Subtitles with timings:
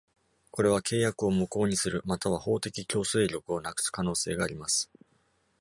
[0.49, 4.89] これは契約を無効にする、または法的強制力をなくす可能性があります。